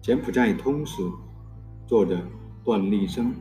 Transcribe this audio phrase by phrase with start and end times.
[0.00, 1.02] 柬埔寨通史，
[1.86, 2.20] 作者
[2.62, 3.34] 段立生，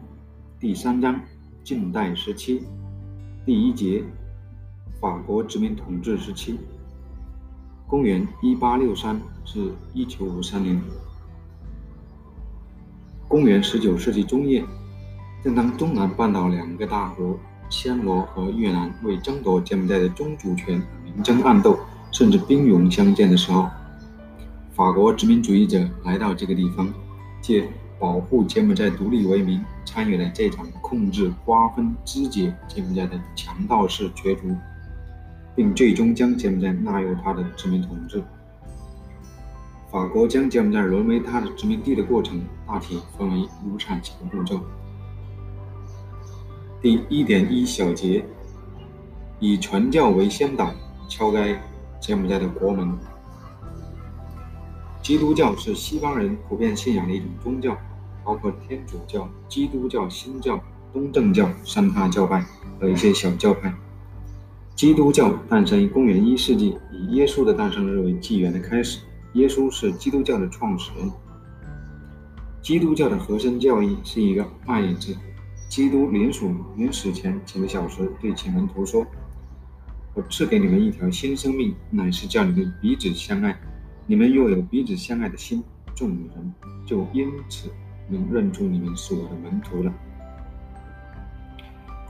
[0.60, 1.20] 第三章，
[1.62, 2.64] 近代时期，
[3.46, 4.02] 第一节，
[5.02, 6.58] 法国殖民统治时期，
[7.86, 10.82] 公元一八六三至一九五三年。
[13.28, 14.64] 公元十九世纪中叶，
[15.44, 17.38] 正当中南半岛两个大国
[17.70, 21.78] 暹罗和越南为争夺柬埔寨的宗主权明争暗斗，
[22.14, 23.70] 甚至兵戎相见的时候。
[24.72, 26.88] 法国殖民主义者来到这个地方，
[27.42, 27.68] 借
[28.00, 34.56] 保护柬埔寨独立为名，参与了这场控制、瓜分、肢解柬埔寨的强盗式角逐，
[35.56, 38.24] 并最终将柬埔寨纳入他的殖民统治。
[39.92, 44.60] 法国将柬埔寨沦为他的殖民地的过程，大体分为如下几个步骤：
[46.82, 48.26] 第一点一小节，
[49.40, 50.74] 以传教为先导，
[51.08, 51.62] 敲开
[52.04, 52.94] 柬埔寨的国门。
[55.02, 57.78] 基督教是西方人普遍信仰的一种宗教，
[58.26, 62.46] 包括天主教、基督教、新教、东正教三大教派
[62.78, 63.74] 和一些小教派。
[64.76, 69.00] 基督教诞生于公元一世纪，以耶稣的诞生日为纪元的开始。
[69.36, 71.10] 耶稣是基督教的创始人。
[72.62, 75.16] 基督教的核心教义是一个“爱”字。
[75.70, 79.06] 基督临死临死前几个小时对其门徒说
[80.14, 83.58] ：“我赐给你们一条新生命，乃是叫你们彼此相爱。”
[84.06, 85.64] 你们若有彼此相爱的心，
[85.96, 86.54] 众女人
[86.86, 87.70] 就因此
[88.10, 89.94] 能认出你们是我的门徒了。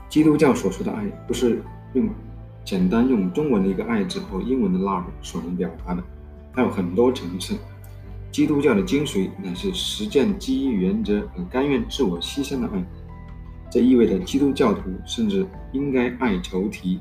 [0.08, 2.08] 基督教所说的爱，不是用
[2.64, 6.02] 简单用中文的一个“爱”字或英文的 “love” 所能表达的，
[6.52, 7.56] 它有很多层次。
[8.32, 12.84] 基督教的精髓乃是实践基于原则和甘愿自我牺牲的爱，
[13.70, 16.98] 这意味着基督教徒甚至应该爱仇敌，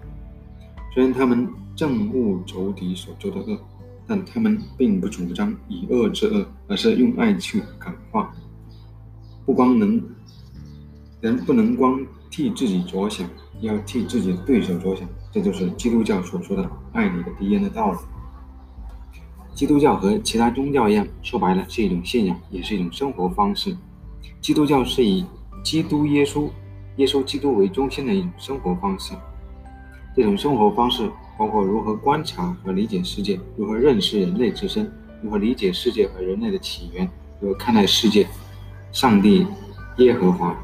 [0.94, 3.60] 虽然他们憎恶仇敌所做的恶。
[4.06, 8.36] 但他们并不主张以恶制恶，而是用爱去感化。
[9.46, 10.04] 不光能
[11.22, 13.26] 人不能光替自己着想，
[13.62, 15.08] 要替自己的对手着想。
[15.32, 17.98] 这就是基督教所说的“爱你的敌人”的道理。
[19.56, 23.74] 基督教和其他宗教一样，说白了是一种信仰，也是一种生活方式。
[24.42, 25.26] 基督教是以
[25.64, 26.50] 基督耶稣、
[26.98, 29.14] 耶稣基督为中心的一种生活方式。
[30.16, 31.10] 这种生活方式。
[31.36, 34.90] 包括如何观察和理解世界，如何认识人类自身，
[35.24, 37.10] 如何理解世界和人类的起源，
[37.40, 38.28] 如何看待世界，
[38.92, 39.48] 上帝、
[39.98, 40.56] 耶和华，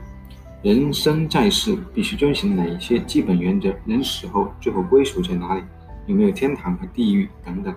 [0.61, 3.73] 人生在世必须遵循哪一些基本原则？
[3.88, 5.63] 人死后最后归属在哪里？
[6.05, 7.73] 有没有天堂和地狱等等？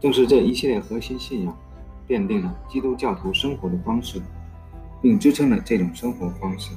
[0.00, 1.56] 正是这一系列核心信仰，
[2.08, 4.20] 奠定了基督教徒生活的方式，
[5.00, 6.72] 并支撑了这种生活方式。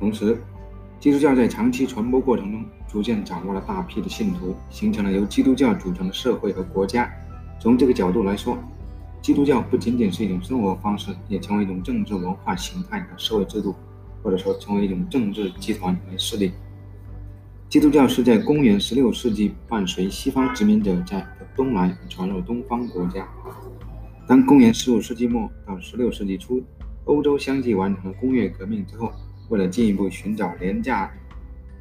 [0.00, 0.42] 同时，
[0.98, 2.64] 基督教在长期传播过程中。
[2.88, 7.12] 逐渐掌握了大批的信徒，形成了由基督教组成的社会和国家。
[7.60, 8.56] 从这个角度来说，
[9.20, 13.74] 基督教不仅仅是一种生活方式，也成为一种政治文化形态和社会制度，
[14.22, 16.52] 或者说成为一种政治集团和势力。
[17.68, 23.28] 基督教是在公元16世纪伴随西方殖民者在东来传入东方国家。
[24.26, 26.62] 当公元15世纪末到16世纪初，
[27.04, 29.12] 欧洲相继完成了工业革命之后，
[29.48, 31.10] 为了进一步寻找廉价。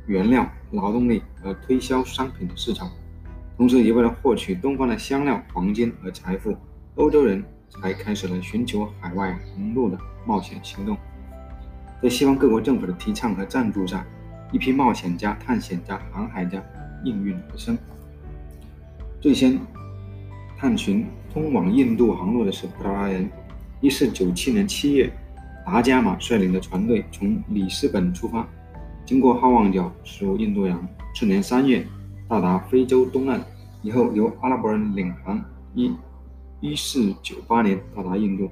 [0.07, 2.91] 原料、劳动力和推销商品的市场，
[3.57, 6.55] 同时也为了获取东方的香料、黄金和财富，
[6.93, 10.95] 欧洲人才开始了寻求海外航路的冒险行动。
[12.03, 14.05] 在西方各国政府的提倡和赞助下，
[14.51, 16.63] 一批冒险家、探险家、航海家
[17.03, 17.75] 应运而生。
[19.19, 19.59] 最先
[20.55, 23.27] 探寻通往印度航路的是葡萄牙人。
[23.81, 25.11] 1497年7月，
[25.65, 28.47] 达伽马率领的船队从里斯本出发。
[29.03, 31.85] 经过好望角驶入印度洋，次年三月
[32.27, 33.43] 到达非洲东岸，
[33.81, 35.43] 以后由阿拉伯人领航，
[35.73, 35.91] 一
[36.61, 38.49] 一四九八年到达印度。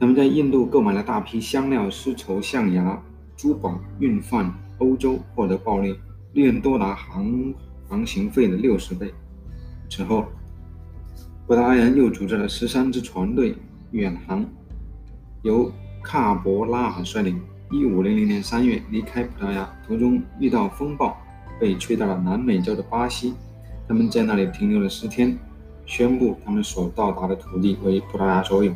[0.00, 3.02] 他们在印度购买了大批香料、丝绸、象牙、
[3.36, 5.98] 珠宝，运贩欧洲，获得暴利，
[6.32, 7.54] 利润多达航
[7.88, 9.12] 航行费的六十倍。
[9.88, 10.26] 此后，
[11.46, 13.54] 葡萄牙人又组织了十三支船队
[13.92, 14.44] 远航，
[15.46, 15.70] 由
[16.02, 17.40] 卡博拉尔率领。
[17.70, 21.16] 一五零零年三月，离开葡萄牙途中遇到风暴，
[21.60, 23.34] 被吹到了南美洲的巴西。
[23.86, 25.38] 他们在那里停留了十天，
[25.84, 28.72] 宣布他们所到达的土地为葡萄牙所有，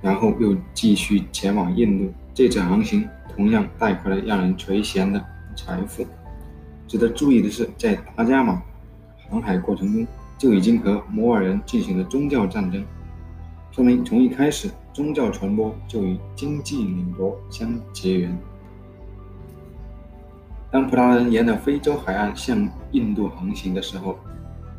[0.00, 2.12] 然后又继续前往印度。
[2.32, 5.24] 这次航行同样带回了让人垂涎的
[5.56, 6.06] 财富。
[6.86, 8.62] 值得注意的是，在达伽马
[9.28, 10.06] 航海过程中，
[10.38, 12.84] 就已经和摩尔人进行了宗教战争，
[13.76, 14.70] 说明从一开始。
[14.94, 18.38] 宗教传播就与经济领夺相结缘。
[20.70, 24.18] 当葡萄牙人沿着非洲海岸向印度航行的时候，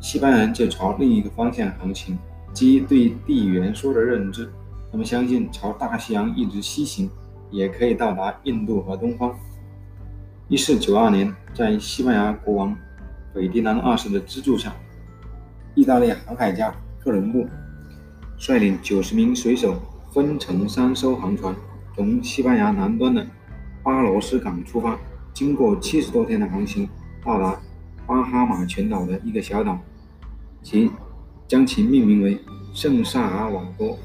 [0.00, 2.18] 西班牙人就朝另一个方向航行。
[2.52, 4.50] 基于对地缘说的认知，
[4.90, 7.08] 他们相信朝大西洋一直西行，
[7.52, 9.32] 也可以到达印度和东方。
[10.48, 12.76] 一四九二年，在西班牙国王
[13.32, 14.74] 斐迪南二世的资助下，
[15.76, 17.46] 意大利航海家哥伦布
[18.38, 19.76] 率领九十名水手，
[20.12, 21.54] 分乘三艘航船，
[21.96, 23.26] 从西班牙南端的
[23.82, 24.96] 巴罗斯港出发。
[25.34, 26.88] 经过七十多天的航行，
[27.24, 27.60] 到达
[28.06, 29.78] 巴哈马群岛的一个小岛，
[30.62, 30.90] 其
[31.46, 32.38] 将其命名为
[32.72, 33.96] 圣萨尔瓦多，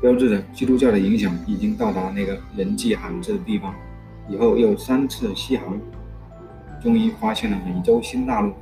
[0.00, 3.74] 标志着基督教的影响已经到达那个人迹罕至的地方。
[4.28, 5.80] 以后又三次西航，
[6.82, 8.52] 终于发现了美洲新大陆。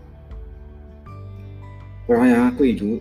[2.06, 3.00] 葡萄牙贵族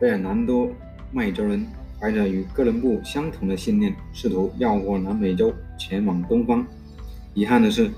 [0.00, 0.66] 费尔南多·
[1.14, 1.64] 麦哲伦
[1.98, 6.66] 怀着与哥伦布相同的信念，试图绕过南美洲前往东方。
[7.32, 7.90] 遗憾的是。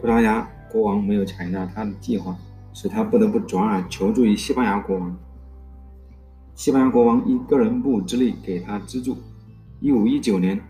[0.00, 2.36] 葡萄牙国王没有采纳他的计划，
[2.74, 5.16] 使他不得不转而求助于西班牙国王。
[6.54, 9.16] 西班牙国王以哥伦布之力给他资助。
[9.80, 10.60] 一五一九年，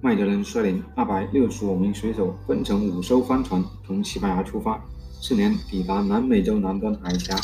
[0.00, 4.80] 麦哲伦率领二百六十五名水手，分成五艘帆船，从西班牙出发，
[5.20, 7.34] 次年抵达南美洲南端海峡，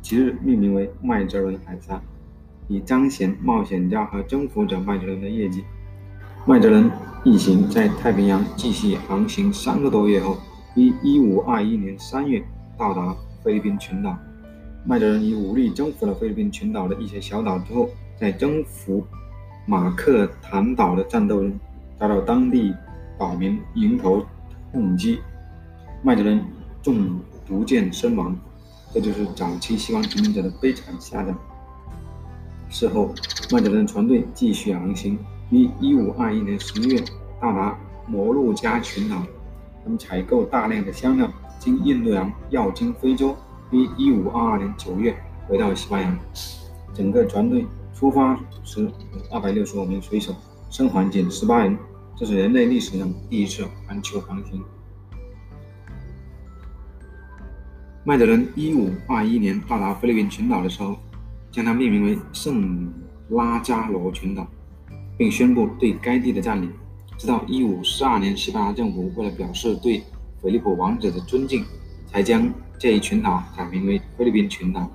[0.00, 2.00] 其日命名为麦哲伦海峡，
[2.68, 5.64] 以彰显冒险家和征服者麦哲伦的业绩。
[6.46, 6.90] 麦哲伦
[7.24, 10.38] 一行在太平洋继续航行三个多月后，
[10.76, 12.44] 于1521年3月
[12.78, 14.16] 到达菲律宾群岛。
[14.84, 19.04] 麦哲伦以武力征服了菲律宾群岛的一些小岛之后，在征服
[19.66, 21.58] 马克坦岛的战斗中
[21.98, 22.74] 遭到当地
[23.18, 24.24] 岛民迎头
[24.72, 25.18] 痛击，
[26.02, 26.42] 麦哲伦
[26.82, 28.34] 中毒箭身亡。
[28.94, 31.38] 这就是早期西方殖民者的悲惨下场。
[32.70, 33.14] 事后，
[33.50, 35.18] 麦哲伦船队继续航行。
[35.50, 37.00] 于一五二一年十一月
[37.40, 39.16] 到达摩鹿加群岛，
[39.82, 43.34] 他们采购大量的香料，经印度洋绕经非洲，
[43.70, 45.16] 于一五二二年九月
[45.46, 46.18] 回到西班牙。
[46.92, 48.90] 整个船队出发时有
[49.30, 50.34] 二百六十五名水手，
[50.68, 51.78] 生还仅十八人，
[52.14, 54.62] 这是人类历史上第一次环球航行。
[58.04, 60.96] 麦德伦一五二一年到达菲律宾群岛的时候，
[61.50, 62.92] 将它命名为圣
[63.30, 64.46] 拉加罗群岛。
[65.18, 66.72] 并宣布对该地的占领。
[67.18, 70.04] 直到1542年，西班牙政府为了表示对
[70.40, 71.64] 菲利普王子的尊敬，
[72.06, 72.48] 才将
[72.78, 74.88] 这一群岛改名为菲律宾群岛。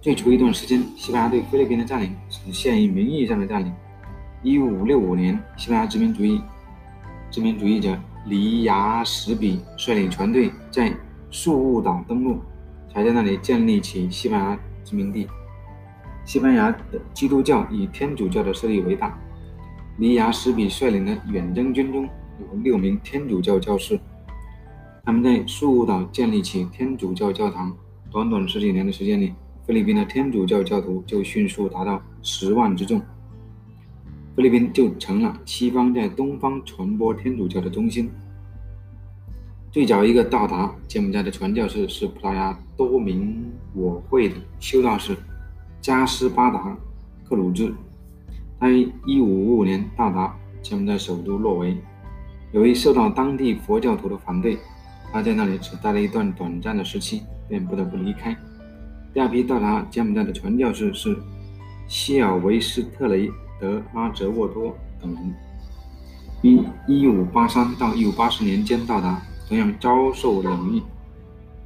[0.00, 3.72] 最初一段时间，西班牙对菲律宾的占领只限于名义上的占领。
[4.44, 6.40] 1565年，西班牙殖民主义
[7.28, 10.94] 殖民主义者黎牙什比率领船队在
[11.32, 12.38] 宿务岛登陆，
[12.92, 15.26] 才在那里建立起西班牙殖民地。
[16.24, 19.18] 西班牙的基督教以天主教的势力为大。
[19.96, 22.08] 尼亚什比率领的远征军中
[22.40, 23.98] 有六名天主教教士，
[25.04, 27.76] 他们在树屋岛建立起天主教教堂。
[28.10, 29.34] 短短十几年的时间里，
[29.66, 33.00] 菲律宾的天主教教徒就迅速达到十万之众，
[34.36, 38.10] 菲律宾就成了西方在东方传播天主教的中心。
[39.70, 45.16] 最早一个到达柬埔寨的传教士是葡萄牙多明我会的修道士
[45.84, 46.58] 加斯巴达·
[47.28, 47.70] 克鲁兹。
[48.58, 51.76] 他于1555年到达柬埔寨首都诺维，
[52.52, 54.56] 由于受到当地佛教徒的反对，
[55.12, 57.20] 他在那里只待了一段短暂的时期，
[57.50, 58.34] 便不得不离开。
[59.12, 61.14] 第二批到达柬埔寨的传教士是
[61.86, 63.30] 希尔维斯特雷
[63.60, 65.34] 德阿泽沃多等人，
[66.40, 70.82] 于1583到1580年间到达，同样遭受冷遇，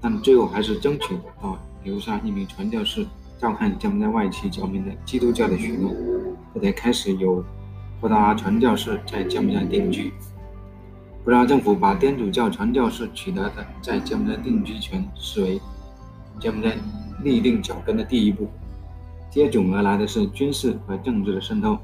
[0.01, 3.07] 但最后还是争取到留下一名传教士。
[3.39, 5.95] 照看柬埔寨外戚教民的基督教的许诺，
[6.53, 7.45] 这才开始有
[8.01, 10.13] 葡萄牙传教士在柬埔寨定居。
[11.25, 15.61] 葡萄牙政府把天主教传教士取得的在柬埔寨定居权视为
[16.41, 16.77] 柬埔寨
[17.23, 18.49] 立定脚跟的第一步，
[19.31, 21.79] 接踵而来的是军事和政治的渗透。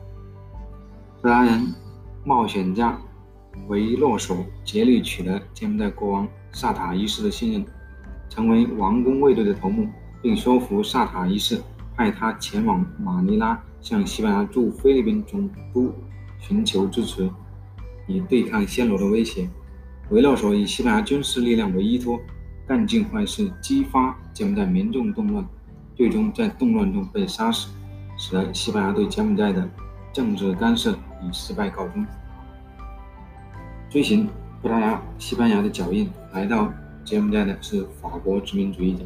[1.23, 1.73] 葡萄牙人
[2.25, 2.99] 冒险家
[3.69, 7.65] 维洛索竭力取得柬埔寨国王萨塔一世的信任，
[8.29, 9.87] 成为王宫卫队的头目。
[10.25, 11.61] 并说服萨塔一世
[11.95, 15.93] 派他前往马尼拉，向西班牙驻菲律宾总督
[16.41, 17.29] 寻求支持，
[18.07, 19.47] 以对抗暹罗的威胁。
[20.09, 22.19] 维勒索以西班牙军事力量为依托，
[22.67, 25.47] 干尽坏事，激发柬埔寨民众动乱，
[25.95, 27.69] 最终在动乱中被杀死，
[28.17, 29.69] 使得西班牙对柬埔寨的
[30.11, 32.07] 政治干涉以失败告终。
[33.91, 34.27] 追寻
[34.63, 36.73] 葡萄牙、西班牙的脚印来到
[37.05, 39.05] 柬埔寨的是法国殖民主义者。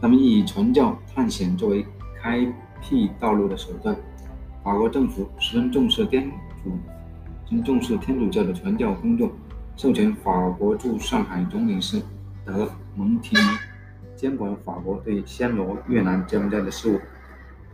[0.00, 1.86] 他们以传教探险作为
[2.20, 2.46] 开
[2.82, 3.96] 辟道路的手段。
[4.62, 6.30] 法国政府十分重视天
[6.62, 6.70] 主，
[7.44, 9.30] 十分重视天主教的传教工作，
[9.76, 12.02] 授权法国驻上海总领事
[12.44, 13.42] 德蒙提尼
[14.16, 17.00] 监管法国对暹罗、越南柬埔寨的事务，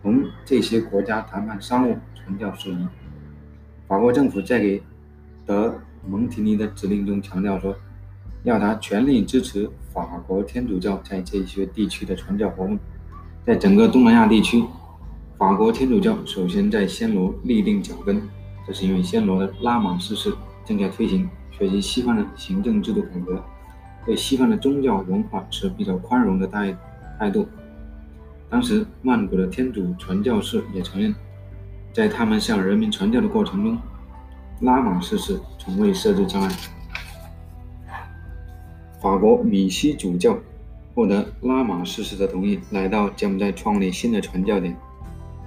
[0.02, 2.88] 同这些国家谈判商务、传教事宜。
[3.88, 4.82] 法国政府在给
[5.46, 5.74] 德
[6.06, 7.74] 蒙提尼的指令中强调说，
[8.44, 12.78] 要他全力支持法国天主教在这些地区的传教活动。
[13.44, 14.64] 在整个东南亚地区，
[15.38, 18.22] 法国天主教首先在暹罗立定脚跟，
[18.66, 20.32] 这是因为暹罗的拉玛四世
[20.64, 23.42] 正在推行学习西方的行政制度改革，
[24.06, 26.76] 对西方的宗教文化持比较宽容的态
[27.18, 27.46] 态度。
[28.48, 31.14] 当时，曼谷的天主传教士也承认，
[31.92, 33.78] 在他们向人民传教的过程中，
[34.60, 36.48] 拉玛四世从未设置障碍。
[39.02, 40.38] 法国米西主教。
[40.94, 44.76] 获得拉玛四世的同意，来到柬埔寨创立新的传教点。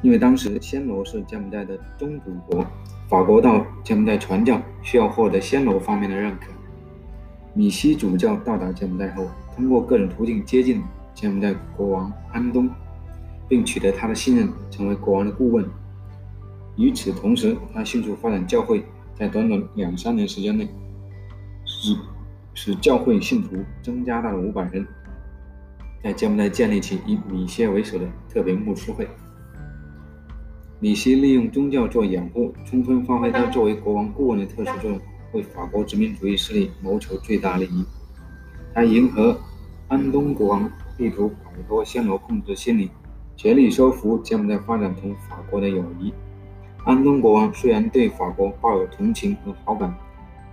[0.02, 2.66] 因为当时暹罗是柬埔寨的宗主国，
[3.08, 6.48] 法国到柬埔寨传教需要获得暹罗方面的认可。
[7.54, 10.82] 米西主教到达柬埔寨后，通过各种途径接近
[11.14, 12.68] 柬埔寨国王安东，
[13.48, 15.64] 并取得他的信任，成为国王的顾问。
[16.76, 18.84] 与此同时，他迅速发展教会，
[19.14, 20.68] 在短短两三年时间内，
[21.66, 21.96] 使
[22.56, 24.84] 使教会信徒增加到了五百人。
[26.02, 29.08] 在柬埔寨建立起以米歇为首的特别牧师会。
[30.80, 35.00] 米歇利用宗教做掩护，充分发挥他作为国王顾问的特殊作用，
[35.34, 37.86] 为法国殖民主义势力谋求最大利益。
[38.74, 39.40] 他迎合
[39.88, 42.92] 安东国王，力图摆脱暹罗控制的心理，
[43.36, 46.14] 竭力收服柬埔寨，发展同法国的友谊。
[46.84, 49.92] 安东国王虽然对法国抱有同情和好感，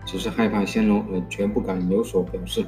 [0.05, 2.67] 只是害怕暹罗而绝不敢有所表示。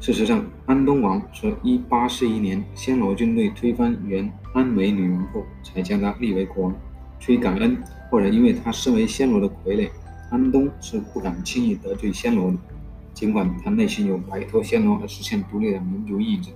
[0.00, 6.74] 事实上，安东王是1841年暹罗军队推翻原安美女王后，才将他立为国王。
[7.18, 7.76] 出于感恩，
[8.10, 9.90] 或者因为他身为暹罗的傀儡，
[10.30, 12.56] 安东是不敢轻易得罪暹罗的，
[13.12, 16.50] 尽管他内心有摆脱暹罗而实现独立的民族意志。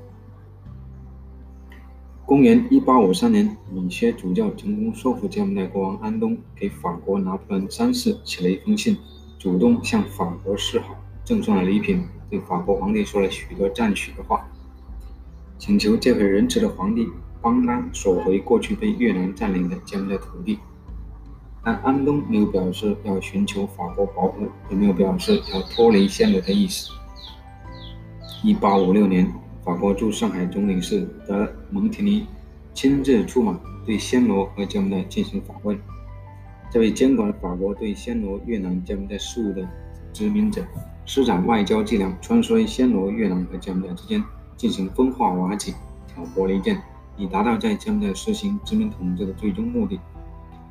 [2.25, 8.97] 公元1853年，米歇主教成功说服柬埔寨国王安东，给法国拿破仑三世写了一封信，
[9.45, 12.03] 主动向法国示好，赠送了礼品。
[12.31, 14.49] 对法国皇帝说了许多赞许的话，
[15.59, 17.07] 请求这位仁慈的皇帝
[17.43, 20.59] 帮他索回过去被越南占领的柬埔寨土地。
[21.63, 26.91] 但安东没有表示要寻求法国保护，也没有表示要脱离暹罗的意思。
[28.45, 29.31] 1856年，
[29.63, 32.27] 法国驻上海总领事德蒙提尼
[32.73, 35.79] 亲自出马，对暹罗和柬埔寨进行访问。
[36.75, 39.65] 这位监管法国对暹罗、越南、柬埔寨事务的
[40.13, 40.61] 殖民者。
[41.07, 44.21] 施展外交伎俩，穿梭于暹罗、越南和柬埔寨之间，
[44.57, 45.73] 进行分化瓦解、
[46.09, 46.77] 挑拨离间，
[47.17, 50.01] 以达到在柬埔寨实行殖民统治的最终目的。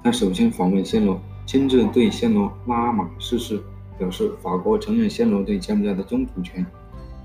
[0.03, 3.63] 他首先访问暹罗，亲自对暹罗拉玛逝世
[3.97, 6.65] 表示法国承认暹罗对柬埔寨的宗主权。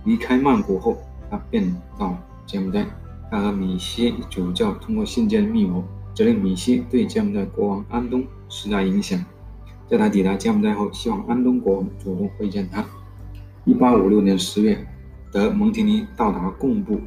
[0.04, 0.97] 离开曼谷后，
[1.28, 1.68] 他便
[1.99, 2.16] 到
[2.47, 2.87] 柬埔寨，
[3.28, 5.82] 他和米歇主教通过信件密谋，
[6.18, 9.25] 指令米歇对柬埔寨国王安东施加影响。
[9.88, 12.84] 在他抵达柬埔寨后，希望安东国王主动会见他。
[13.64, 14.84] 一八五六年十月，
[15.30, 17.00] 德蒙提尼到达贡布，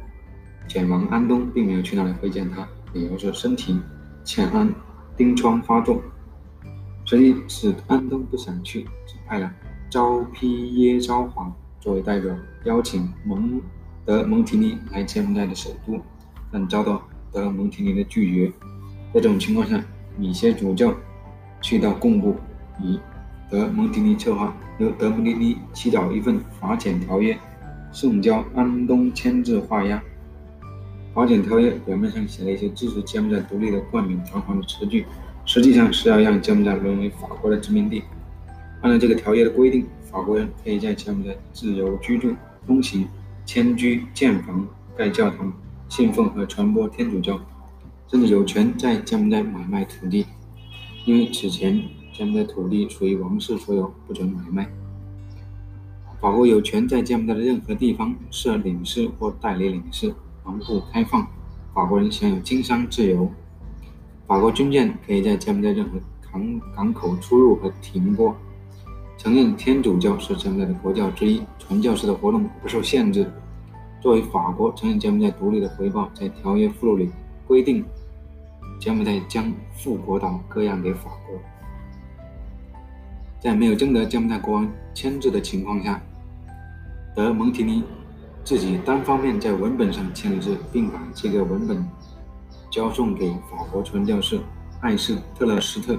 [0.66, 3.78] 简王安东并没有去那里会见他，理由是身体
[4.24, 4.74] 欠安，
[5.14, 6.00] 冰疮发作。
[7.04, 9.52] 所以使安东不想去，只派了
[9.90, 13.60] 招披耶昭华作为代表，邀请蒙
[14.06, 16.00] 德蒙提尼来柬埔寨的首都，
[16.50, 18.50] 但遭到德蒙提尼的拒绝。
[19.12, 19.78] 在这种情况下，
[20.16, 20.94] 米歇主教
[21.60, 22.36] 去到贡布，
[22.80, 22.98] 以
[23.50, 24.56] 德蒙提尼策划。
[24.78, 27.38] 由德蒙提尼起草一份法简条约，
[27.92, 30.02] 送交安东签字画押。
[31.14, 35.04] 法简条约表面上写了一些支持柬埔寨独立的冠冕堂皇的词句，
[35.44, 38.02] 实际上是要让柬埔寨沦为法国的殖民地。
[38.80, 42.34] 按照这个条约的规定，法国人可以在柬埔寨自由居住、
[42.66, 43.06] 通行、
[43.44, 44.66] 迁居、建房、
[44.96, 45.52] 盖教堂、
[45.88, 47.38] 信奉和传播天主教，
[48.12, 50.26] 甚至有权在柬埔寨买卖土地，
[51.06, 51.82] 因为此前。
[52.12, 54.70] 柬埔寨土地属于王室所有，不准买卖。
[56.20, 60.14] 法国有权在柬埔寨的任何地方设领事或代理领事，
[60.44, 61.26] 门户开放，
[61.72, 63.32] 法国人享有经商自由。
[64.26, 65.98] 法国军舰可以在柬埔寨任何
[66.30, 68.36] 港港口出入和停泊。
[69.16, 73.26] 承认天主教是柬埔寨的国教之一，传教士的活动不受限制。
[74.02, 77.08] 作为法国承认柬埔寨独立的回报，在条约附录里
[77.46, 77.82] 规定，
[78.82, 79.44] 柬埔寨将
[79.76, 81.38] 富国岛割让给法国。
[83.38, 86.02] 在没有征得柬埔寨国王签字的情况下，
[87.14, 87.84] 德蒙提尼
[88.42, 91.88] 自己单方面在文本上签了字，并把这个文本
[92.72, 94.40] 交送给法国传教士
[94.80, 95.96] 艾斯特勒斯特，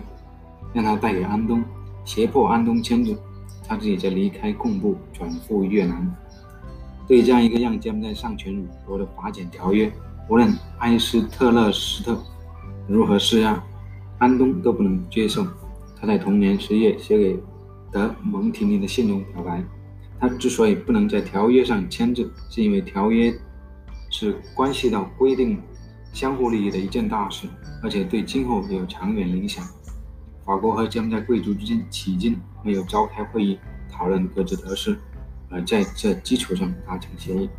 [0.74, 1.64] 让他带给安东，
[2.04, 3.18] 胁迫安东签字。
[3.66, 6.14] 他自己则离开贡布，转赴越南。
[7.08, 9.90] 对这样一个让柬埔寨丧权辱国的法检条约，
[10.28, 12.22] 无论埃斯特勒斯特
[12.88, 13.64] 如何施压，
[14.18, 15.46] 安东都不能接受。
[15.96, 17.40] 他在同年十月写给
[17.92, 19.64] 德蒙提尼的信中表白，
[20.20, 23.34] 他之所以不能在条约上签字，是因为条约
[24.10, 25.62] 是关系到规定
[26.12, 27.48] 相互利益的一件大事，
[27.82, 29.64] 而且对今后有长远影响。
[30.46, 33.58] 法国和柬埔寨贵族之间迄今没有召开会议
[33.90, 34.98] 讨论各自得失，
[35.50, 37.50] 而在这基础上达成协议。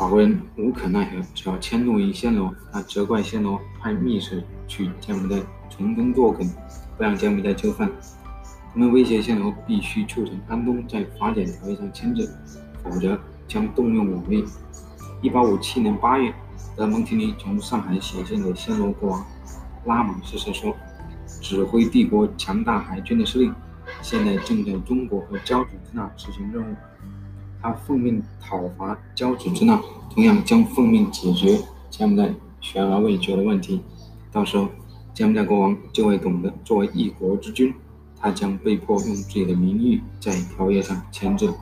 [0.00, 2.54] 法国人无可奈何，只好迁怒于暹罗。
[2.72, 6.50] 他责怪暹罗派密使去柬埔寨从中作梗，
[6.96, 7.86] 不让柬埔寨就范。
[8.72, 12.34] 他们威胁暹罗必须促成安东在法典条约上签字，
[12.82, 14.42] 否则将动用武力。
[15.20, 16.34] 1857年8月，
[16.74, 19.26] 德蒙提尼从上海写信给暹罗国王。
[19.84, 20.74] 拉玛四世说
[21.42, 23.54] ：“指挥帝国强大海军的司令，
[24.00, 26.74] 现在正在中国和交趾之那执行任务。
[27.62, 29.80] 他奉命讨伐交趾之难，
[30.12, 31.58] 同样将奉命解决
[31.90, 33.80] 柬埔寨悬而未决的问题。
[34.32, 34.68] 到时候，
[35.12, 37.74] 柬埔寨国王就会懂得，作为一国之君，
[38.18, 41.52] 他将被迫用自己的名誉在条约上签字。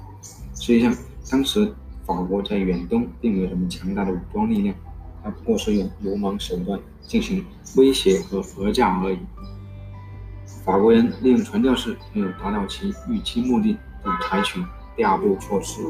[0.54, 0.94] 实际上，
[1.30, 1.72] 当时
[2.04, 4.74] 法国在远东并没有什么强大的武装力量。”
[5.20, 7.44] 他不过是用流氓手段进行
[7.76, 9.18] 威胁和讹诈而已。
[10.64, 14.60] 法国人利用传教士没有达到其预期目的，就采取
[14.98, 15.80] 第二步措施。